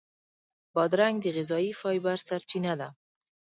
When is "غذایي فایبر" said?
1.35-2.17